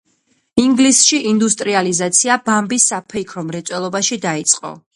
ინგლისში 0.61 1.19
ინდუსტრიალიზაცია 1.31 2.39
ბამბის 2.49 2.89
საფეიქრო 2.95 3.47
მრეწველობაში 3.51 4.19
დაიწყო. 4.29 4.77